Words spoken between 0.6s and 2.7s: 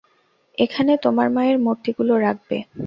এখানে, তোমার মায়ের মূর্তিগুলো রাখবে।